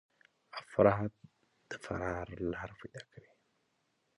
افراد 0.61 1.13
فرار 1.83 2.27
لاره 2.51 2.75
پيدا 2.81 3.03
کړي. 3.11 3.27